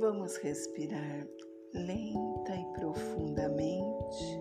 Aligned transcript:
Vamos 0.00 0.38
respirar 0.38 1.26
lenta 1.74 2.56
e 2.56 2.64
profundamente 2.72 4.40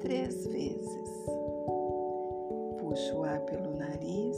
três 0.00 0.46
vezes. 0.48 1.26
Puxa 2.78 3.14
o 3.14 3.24
ar 3.24 3.40
pelo 3.46 3.74
nariz 3.78 4.36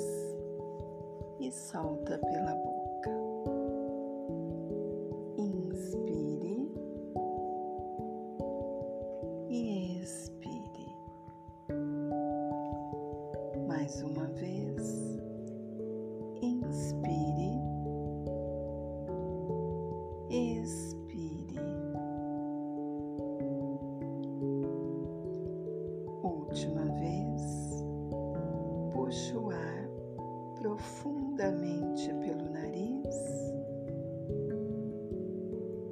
e 1.41 1.51
solta 1.51 2.19
pela 2.19 2.55
boca. 2.55 3.11
Inspire 5.39 6.71
e 9.49 9.99
expire. 10.01 10.87
Mais 13.67 14.01
uma 14.03 14.27
vez. 14.27 15.22
Profundamente 31.43 32.15
pelo 32.15 32.49
nariz 32.51 33.17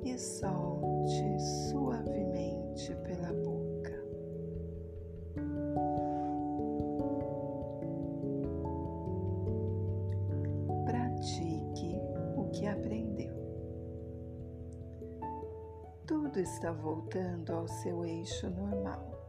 e 0.05 0.17
solte 0.17 1.39
suavemente 1.71 2.95
pela 3.03 3.33
boca. 3.33 4.01
Pratique 10.85 11.99
o 12.37 12.49
que 12.53 12.67
aprendeu. 12.67 13.35
Tudo 16.07 16.39
está 16.39 16.71
voltando 16.71 17.53
ao 17.53 17.67
seu 17.67 18.05
eixo 18.05 18.49
normal. 18.51 19.20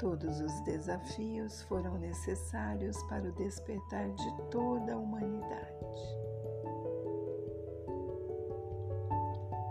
Todos 0.00 0.40
os 0.40 0.60
desafios 0.62 1.60
foram 1.64 1.98
necessários 1.98 2.96
para 3.02 3.28
o 3.28 3.32
despertar 3.32 4.08
de 4.08 4.34
toda 4.50 4.94
a 4.94 4.96
humanidade. 4.96 5.76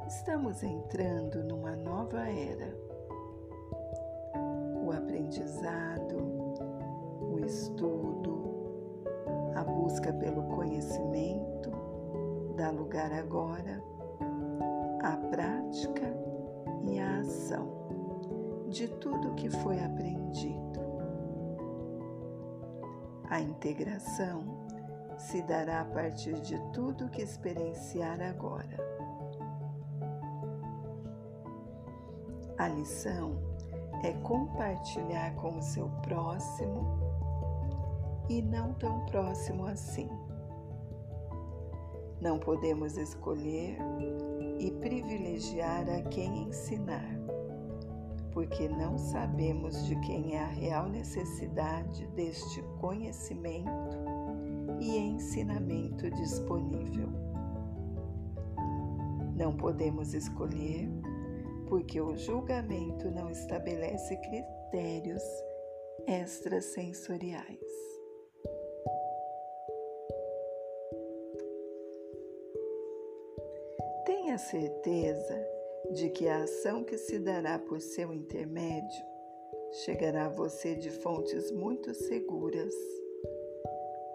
Estamos 0.05 0.61
entrando 0.61 1.43
numa 1.45 1.75
nova 1.75 2.29
era. 2.29 2.77
O 4.85 4.91
aprendizado, 4.91 6.17
o 7.21 7.39
estudo, 7.43 8.53
a 9.55 9.63
busca 9.63 10.13
pelo 10.13 10.43
conhecimento 10.43 11.71
dá 12.55 12.69
lugar 12.69 13.11
agora 13.13 13.81
à 15.01 15.17
prática 15.31 16.28
de 18.69 18.87
tudo 18.87 19.35
que 19.35 19.49
foi 19.49 19.79
aprendido. 19.83 20.79
A 23.29 23.39
integração 23.39 24.67
se 25.17 25.41
dará 25.41 25.81
a 25.81 25.85
partir 25.85 26.39
de 26.39 26.57
tudo 26.71 27.09
que 27.09 27.21
experienciar 27.21 28.21
agora. 28.21 28.77
A 32.57 32.67
lição 32.67 33.37
é 34.03 34.13
compartilhar 34.23 35.35
com 35.35 35.57
o 35.57 35.61
seu 35.61 35.89
próximo 36.01 36.99
e 38.29 38.41
não 38.41 38.73
tão 38.73 39.05
próximo 39.05 39.65
assim. 39.65 40.09
Não 42.21 42.37
podemos 42.37 42.97
escolher 42.97 43.77
e 44.59 44.71
privilegiar 44.71 45.89
a 45.89 46.01
quem 46.09 46.43
ensinar 46.43 47.18
porque 48.39 48.69
não 48.69 48.97
sabemos 48.97 49.85
de 49.85 49.99
quem 49.99 50.33
é 50.33 50.39
a 50.39 50.47
real 50.47 50.87
necessidade 50.87 52.07
deste 52.15 52.61
conhecimento 52.79 53.97
e 54.79 54.95
ensinamento 54.97 56.09
disponível. 56.11 57.09
Não 59.35 59.57
podemos 59.57 60.13
escolher 60.13 60.89
porque 61.67 61.99
o 61.99 62.15
julgamento 62.15 63.11
não 63.11 63.29
estabelece 63.29 64.15
critérios 64.15 65.23
extrasensoriais. 66.07 67.59
Tenha 74.05 74.37
certeza 74.37 75.58
de 75.91 76.09
que 76.09 76.27
a 76.27 76.43
ação 76.43 76.83
que 76.83 76.97
se 76.97 77.17
dará 77.17 77.57
por 77.57 77.81
seu 77.81 78.13
intermédio 78.13 79.03
chegará 79.83 80.27
a 80.27 80.29
você 80.29 80.75
de 80.75 80.89
fontes 80.89 81.51
muito 81.51 81.93
seguras. 81.93 82.73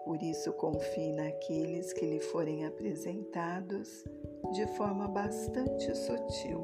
Por 0.05 0.21
isso, 0.21 0.53
confie 0.53 1.11
naqueles 1.11 1.91
que 1.91 2.05
lhe 2.05 2.19
forem 2.19 2.65
apresentados 2.65 4.05
de 4.53 4.65
forma 4.77 5.07
bastante 5.07 5.95
sutil, 5.95 6.61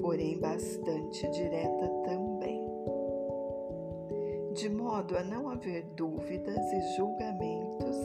porém 0.00 0.38
bastante 0.38 1.28
direta 1.30 1.88
também, 2.04 2.66
de 4.54 4.68
modo 4.68 5.16
a 5.16 5.22
não 5.22 5.48
haver 5.48 5.84
dúvidas 5.94 6.72
e 6.72 6.96
julgamentos, 6.96 7.96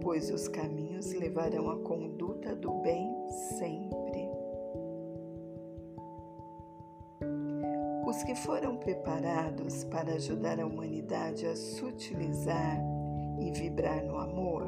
pois 0.00 0.30
os 0.30 0.48
caminhos 0.48 1.12
levarão 1.12 1.68
à 1.70 1.78
conduta 1.80 2.54
do 2.54 2.72
bem 2.80 3.12
sempre. 3.58 3.99
Os 8.10 8.24
que 8.24 8.34
foram 8.34 8.76
preparados 8.76 9.84
para 9.84 10.14
ajudar 10.14 10.58
a 10.58 10.66
humanidade 10.66 11.46
a 11.46 11.54
sutilizar 11.54 12.82
e 13.38 13.52
vibrar 13.52 14.04
no 14.04 14.18
amor 14.18 14.66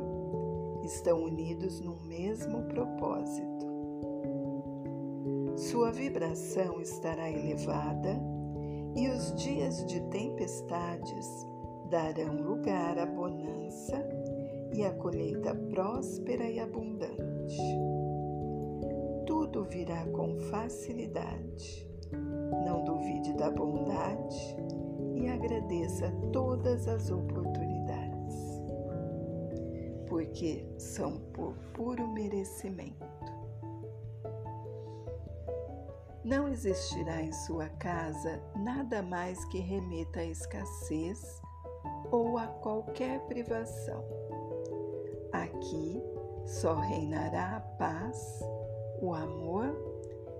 estão 0.85 1.25
unidos 1.25 1.81
no 1.81 1.97
mesmo 2.05 2.63
propósito. 2.69 3.67
Sua 5.57 5.91
vibração 5.91 6.81
estará 6.81 7.29
elevada 7.29 8.17
e 8.95 9.09
os 9.09 9.35
dias 9.35 9.85
de 9.87 10.01
tempestades 10.03 11.27
darão 11.91 12.37
lugar 12.37 12.97
à 12.97 13.07
bonança 13.07 14.09
e 14.73 14.85
à 14.85 14.93
colheita 14.93 15.53
próspera 15.53 16.49
e 16.49 16.61
abundante. 16.61 17.59
Tudo 19.27 19.65
virá 19.65 20.07
com 20.13 20.39
facilidade 20.49 21.92
não 22.73 22.85
duvide 22.85 23.35
da 23.35 23.51
bondade 23.51 24.57
e 25.15 25.29
agradeça 25.29 26.11
todas 26.33 26.89
as 26.89 27.11
oportunidades, 27.11 28.63
porque 30.09 30.67
são 30.79 31.19
por 31.35 31.53
puro 31.75 32.09
merecimento. 32.09 33.13
Não 36.25 36.49
existirá 36.49 37.21
em 37.21 37.33
sua 37.33 37.69
casa 37.69 38.41
nada 38.57 39.03
mais 39.03 39.45
que 39.47 39.59
remeta 39.59 40.21
à 40.21 40.25
escassez 40.25 41.43
ou 42.11 42.39
a 42.39 42.47
qualquer 42.47 43.21
privação. 43.27 44.03
Aqui 45.31 46.03
só 46.47 46.75
reinará 46.77 47.57
a 47.57 47.61
paz, 47.61 48.41
o 49.03 49.13
amor 49.13 49.77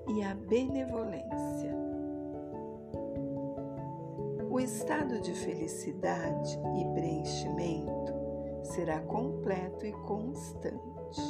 e 0.09 0.23
a 0.23 0.35
benevolência. 0.35 1.92
O 4.53 4.61
estado 4.61 5.19
de 5.19 5.33
felicidade 5.33 6.61
e 6.79 6.85
preenchimento 6.93 8.13
será 8.63 9.01
completo 9.01 9.87
e 9.87 9.93
constante. 9.93 11.23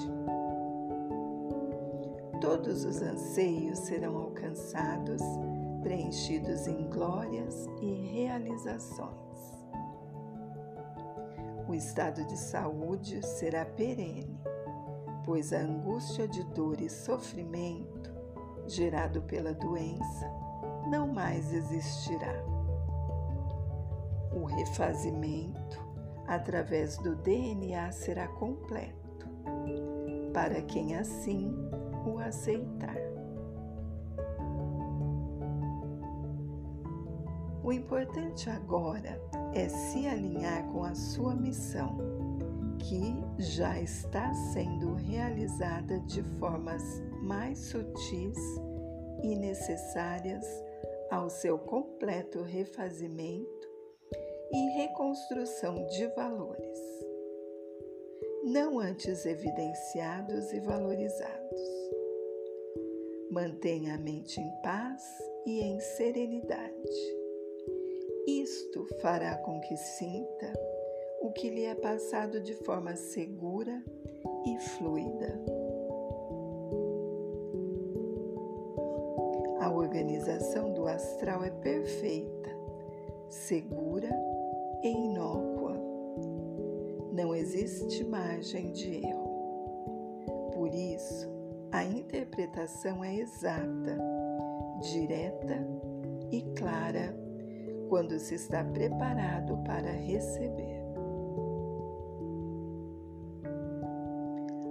Todos 2.40 2.84
os 2.84 3.00
anseios 3.00 3.78
serão 3.78 4.16
alcançados, 4.16 5.22
preenchidos 5.84 6.66
em 6.66 6.90
glórias 6.90 7.68
e 7.80 7.94
realizações. 8.08 9.38
O 11.68 11.74
estado 11.74 12.24
de 12.26 12.36
saúde 12.36 13.24
será 13.24 13.64
perene, 13.64 14.36
pois 15.24 15.52
a 15.52 15.60
angústia 15.60 16.26
de 16.26 16.42
dor 16.46 16.80
e 16.80 16.90
sofrimento 16.90 18.12
gerado 18.66 19.22
pela 19.22 19.54
doença 19.54 20.28
não 20.90 21.06
mais 21.06 21.52
existirá 21.52 22.51
o 24.34 24.44
refazimento 24.44 25.80
através 26.26 26.96
do 26.98 27.14
DNA 27.16 27.90
será 27.92 28.28
completo, 28.28 29.28
para 30.32 30.62
quem 30.62 30.96
assim 30.96 31.54
o 32.06 32.18
aceitar. 32.18 32.96
O 37.62 37.72
importante 37.72 38.50
agora 38.50 39.20
é 39.54 39.68
se 39.68 40.06
alinhar 40.06 40.64
com 40.68 40.84
a 40.84 40.94
sua 40.94 41.34
missão, 41.34 41.96
que 42.78 43.22
já 43.38 43.78
está 43.80 44.32
sendo 44.52 44.94
realizada 44.94 46.00
de 46.00 46.22
formas 46.38 46.82
mais 47.22 47.58
sutis 47.58 48.36
e 49.22 49.36
necessárias 49.36 50.44
ao 51.10 51.30
seu 51.30 51.56
completo 51.58 52.42
refazimento 52.42 53.61
e 54.52 54.68
reconstrução 54.76 55.86
de 55.86 56.06
valores, 56.08 56.78
não 58.44 58.78
antes 58.78 59.24
evidenciados 59.24 60.52
e 60.52 60.60
valorizados. 60.60 61.60
Mantenha 63.30 63.94
a 63.94 63.98
mente 63.98 64.38
em 64.38 64.50
paz 64.62 65.02
e 65.46 65.60
em 65.60 65.80
serenidade. 65.80 67.22
Isto 68.26 68.86
fará 69.00 69.36
com 69.38 69.58
que 69.60 69.76
sinta 69.76 70.52
o 71.22 71.32
que 71.32 71.48
lhe 71.48 71.64
é 71.64 71.74
passado 71.74 72.40
de 72.40 72.54
forma 72.54 72.94
segura 72.94 73.82
e 74.46 74.58
fluida. 74.58 75.40
A 79.60 79.70
organização 79.70 80.72
do 80.72 80.86
astral 80.86 81.42
é 81.42 81.50
perfeita, 81.50 82.50
segura 83.30 84.21
e 84.82 84.88
inócua. 84.88 85.74
Não 87.12 87.34
existe 87.34 88.04
margem 88.04 88.72
de 88.72 89.04
erro. 89.04 90.50
Por 90.52 90.72
isso, 90.74 91.30
a 91.70 91.84
interpretação 91.84 93.02
é 93.02 93.16
exata, 93.16 93.98
direta 94.80 95.66
e 96.30 96.42
clara 96.56 97.16
quando 97.88 98.18
se 98.18 98.34
está 98.34 98.64
preparado 98.64 99.56
para 99.64 99.90
receber. 99.90 100.82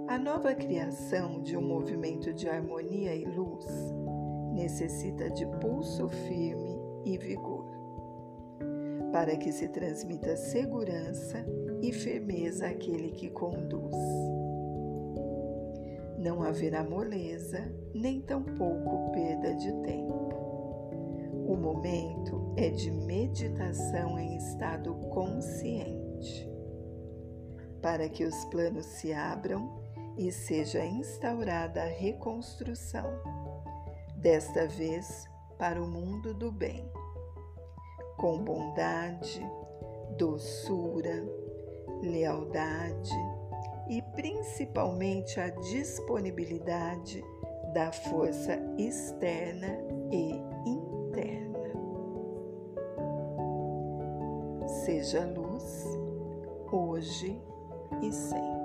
A 0.08 0.18
nova 0.18 0.54
criação 0.54 1.40
de 1.40 1.56
um 1.56 1.62
movimento 1.62 2.34
de 2.34 2.48
harmonia 2.48 3.14
e 3.14 3.24
luz 3.24 3.66
necessita 4.52 5.30
de 5.30 5.46
pulso 5.58 6.08
firme 6.08 6.78
e 7.04 7.16
vigor, 7.16 7.51
para 9.12 9.36
que 9.36 9.52
se 9.52 9.68
transmita 9.68 10.36
segurança 10.36 11.44
e 11.82 11.92
firmeza 11.92 12.68
àquele 12.68 13.10
que 13.10 13.28
conduz. 13.30 13.94
Não 16.18 16.42
haverá 16.42 16.82
moleza, 16.82 17.70
nem 17.94 18.20
tampouco 18.22 19.12
perda 19.12 19.54
de 19.54 19.72
tempo. 19.82 20.32
O 21.46 21.56
momento 21.56 22.54
é 22.56 22.70
de 22.70 22.90
meditação 22.90 24.18
em 24.18 24.36
estado 24.36 24.94
consciente, 25.10 26.48
para 27.82 28.08
que 28.08 28.24
os 28.24 28.44
planos 28.46 28.86
se 28.86 29.12
abram 29.12 29.82
e 30.16 30.30
seja 30.30 30.84
instaurada 30.84 31.82
a 31.82 31.86
reconstrução 31.86 33.10
desta 34.16 34.66
vez 34.68 35.28
para 35.58 35.82
o 35.82 35.86
mundo 35.86 36.32
do 36.32 36.52
bem, 36.52 36.88
com 38.22 38.38
bondade, 38.38 39.44
doçura, 40.16 41.28
lealdade 42.00 43.12
e 43.88 44.00
principalmente 44.14 45.40
a 45.40 45.48
disponibilidade 45.48 47.20
da 47.74 47.90
força 47.90 48.60
externa 48.78 49.76
e 50.12 50.40
interna. 50.64 51.72
Seja 54.68 55.26
luz 55.26 55.84
hoje 56.70 57.42
e 58.02 58.12
sempre. 58.12 58.61